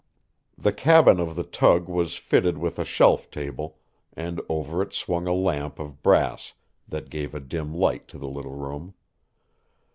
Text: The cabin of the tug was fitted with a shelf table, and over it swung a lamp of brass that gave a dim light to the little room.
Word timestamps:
The 0.57 0.73
cabin 0.73 1.19
of 1.19 1.35
the 1.35 1.43
tug 1.43 1.87
was 1.87 2.15
fitted 2.15 2.57
with 2.57 2.79
a 2.79 2.85
shelf 2.85 3.29
table, 3.29 3.77
and 4.13 4.41
over 4.49 4.81
it 4.81 4.93
swung 4.95 5.27
a 5.27 5.31
lamp 5.31 5.77
of 5.77 6.01
brass 6.01 6.53
that 6.87 7.11
gave 7.11 7.35
a 7.35 7.39
dim 7.39 7.71
light 7.71 8.07
to 8.07 8.17
the 8.17 8.27
little 8.27 8.55
room. 8.55 8.95